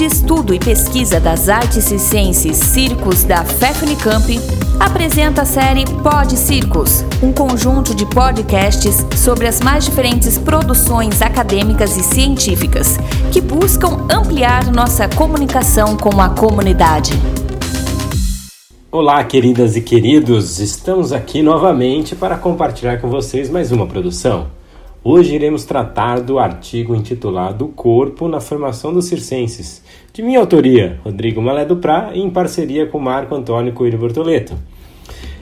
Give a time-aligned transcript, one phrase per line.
[0.00, 4.40] de Estudo e Pesquisa das Artes Circenses Circos da FEFNICAMP,
[4.80, 11.98] apresenta a série Pod Circos, um conjunto de podcasts sobre as mais diferentes produções acadêmicas
[11.98, 12.96] e científicas
[13.30, 17.12] que buscam ampliar nossa comunicação com a comunidade.
[18.90, 24.59] Olá, queridas e queridos, estamos aqui novamente para compartilhar com vocês mais uma produção.
[25.02, 29.82] Hoje iremos tratar do artigo intitulado Corpo na Formação dos Circenses,
[30.12, 34.54] de minha autoria, Rodrigo Malé Duprá, em parceria com Marco Antônio Coelho Bortoleto.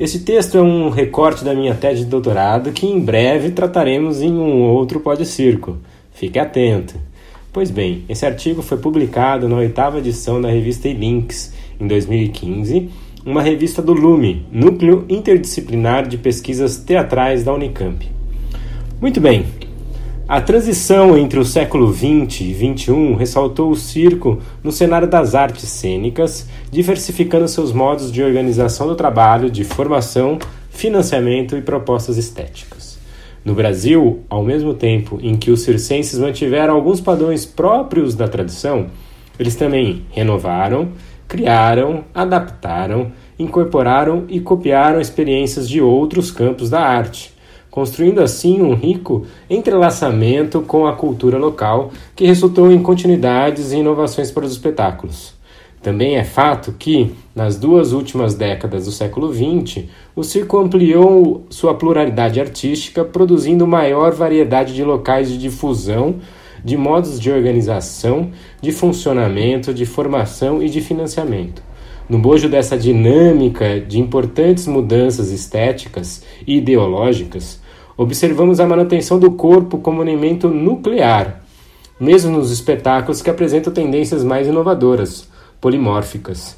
[0.00, 4.32] Este texto é um recorte da minha tese de doutorado que em breve trataremos em
[4.32, 5.76] um outro Pode Circo.
[6.12, 6.94] Fique atento!
[7.52, 12.88] Pois bem, esse artigo foi publicado na oitava edição da revista Links em 2015,
[13.26, 18.21] uma revista do LUME, Núcleo Interdisciplinar de Pesquisas Teatrais da Unicamp.
[19.02, 19.46] Muito bem.
[20.28, 25.68] A transição entre o século XX e XXI ressaltou o circo no cenário das artes
[25.68, 30.38] cênicas, diversificando seus modos de organização do trabalho, de formação,
[30.70, 32.96] financiamento e propostas estéticas.
[33.44, 38.86] No Brasil, ao mesmo tempo em que os circenses mantiveram alguns padrões próprios da tradição,
[39.36, 40.92] eles também renovaram,
[41.26, 47.32] criaram, adaptaram, incorporaram e copiaram experiências de outros campos da arte
[47.72, 54.30] construindo assim um rico entrelaçamento com a cultura local que resultou em continuidades e inovações
[54.30, 55.32] para os espetáculos.
[55.80, 61.74] Também é fato que, nas duas últimas décadas do século XX, o circo ampliou sua
[61.74, 66.16] pluralidade artística, produzindo maior variedade de locais de difusão,
[66.62, 71.62] de modos de organização, de funcionamento, de formação e de financiamento.
[72.12, 77.58] No bojo dessa dinâmica de importantes mudanças estéticas e ideológicas,
[77.96, 81.42] observamos a manutenção do corpo como elemento nuclear,
[81.98, 85.26] mesmo nos espetáculos que apresentam tendências mais inovadoras,
[85.58, 86.54] polimórficas.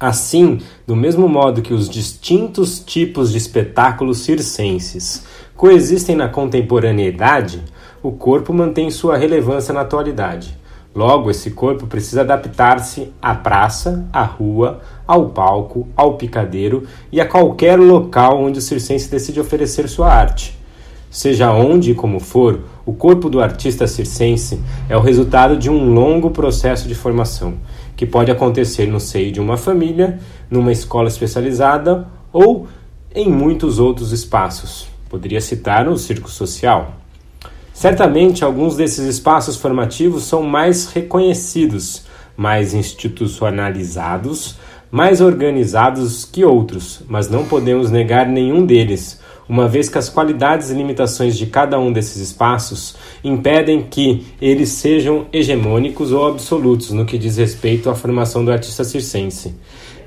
[0.00, 5.26] Assim, do mesmo modo que os distintos tipos de espetáculos circenses
[5.58, 7.62] coexistem na contemporaneidade,
[8.02, 10.56] o corpo mantém sua relevância na atualidade.
[10.98, 17.24] Logo, esse corpo precisa adaptar-se à praça, à rua, ao palco, ao picadeiro e a
[17.24, 20.58] qualquer local onde o circense decide oferecer sua arte.
[21.08, 25.94] Seja onde e como for, o corpo do artista circense é o resultado de um
[25.94, 27.54] longo processo de formação,
[27.96, 30.18] que pode acontecer no seio de uma família,
[30.50, 32.66] numa escola especializada ou
[33.14, 34.88] em muitos outros espaços.
[35.08, 36.92] Poderia citar o circo social.
[37.78, 42.02] Certamente, alguns desses espaços formativos são mais reconhecidos,
[42.36, 44.56] mais institucionalizados,
[44.90, 50.70] mais organizados que outros, mas não podemos negar nenhum deles, uma vez que as qualidades
[50.70, 57.06] e limitações de cada um desses espaços impedem que eles sejam hegemônicos ou absolutos no
[57.06, 59.54] que diz respeito à formação do artista circense.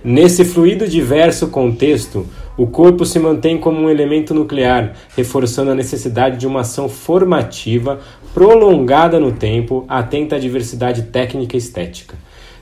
[0.04, 6.38] Nesse fluido diverso contexto, o corpo se mantém como um elemento nuclear, reforçando a necessidade
[6.38, 8.00] de uma ação formativa
[8.34, 12.16] prolongada no tempo, atenta à diversidade técnica e estética.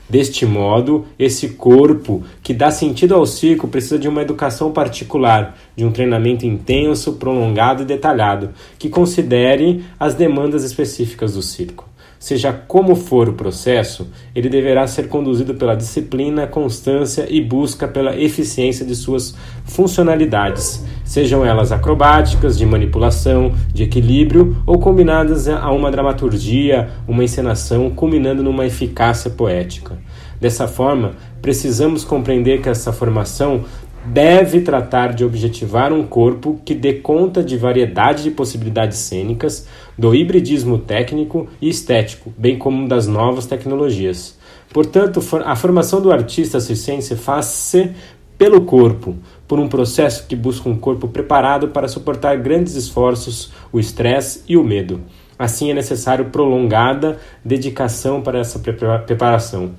[0.08, 5.84] Deste modo, esse corpo que dá sentido ao circo precisa de uma educação particular, de
[5.84, 11.89] um treinamento intenso, prolongado e detalhado, que considere as demandas específicas do circo.
[12.20, 18.14] Seja como for o processo, ele deverá ser conduzido pela disciplina, constância e busca pela
[18.14, 25.90] eficiência de suas funcionalidades, sejam elas acrobáticas, de manipulação, de equilíbrio ou combinadas a uma
[25.90, 29.96] dramaturgia, uma encenação, culminando numa eficácia poética.
[30.38, 33.64] Dessa forma, precisamos compreender que essa formação
[34.04, 40.14] deve tratar de objetivar um corpo que dê conta de variedade de possibilidades cênicas, do
[40.14, 44.38] hibridismo técnico e estético, bem como das novas tecnologias.
[44.72, 47.90] Portanto, a formação do artista circense faz-se
[48.38, 49.16] pelo corpo,
[49.46, 54.56] por um processo que busca um corpo preparado para suportar grandes esforços, o estresse e
[54.56, 55.02] o medo.
[55.38, 59.72] Assim, é necessário prolongada dedicação para essa preparação.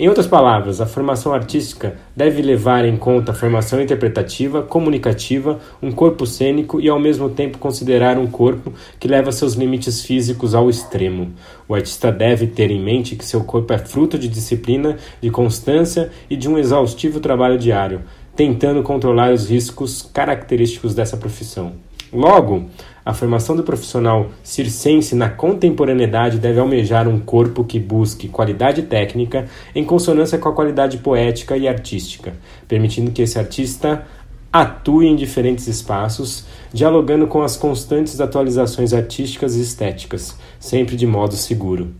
[0.00, 5.90] Em outras palavras, a formação artística deve levar em conta a formação interpretativa, comunicativa, um
[5.90, 10.70] corpo cênico e ao mesmo tempo considerar um corpo que leva seus limites físicos ao
[10.70, 11.32] extremo.
[11.66, 16.12] O artista deve ter em mente que seu corpo é fruto de disciplina, de constância
[16.30, 18.02] e de um exaustivo trabalho diário,
[18.36, 21.72] tentando controlar os riscos característicos dessa profissão.
[22.12, 22.66] Logo,
[23.08, 29.48] a formação do profissional circense na contemporaneidade deve almejar um corpo que busque qualidade técnica
[29.74, 32.34] em consonância com a qualidade poética e artística,
[32.68, 34.04] permitindo que esse artista
[34.52, 41.32] atue em diferentes espaços, dialogando com as constantes atualizações artísticas e estéticas, sempre de modo
[41.32, 41.94] seguro.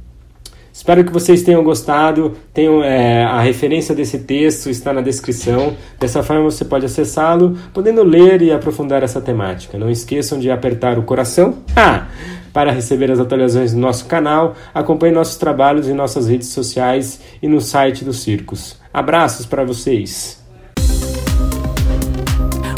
[0.78, 2.36] Espero que vocês tenham gostado.
[2.54, 5.76] Tenham, é, a referência desse texto está na descrição.
[5.98, 9.76] Dessa forma você pode acessá-lo, podendo ler e aprofundar essa temática.
[9.76, 11.58] Não esqueçam de apertar o coração.
[11.75, 12.06] Ah!
[12.52, 17.48] Para receber as atualizações do nosso canal, acompanhe nossos trabalhos em nossas redes sociais e
[17.48, 18.76] no site do Circos.
[18.94, 20.48] Abraços para vocês!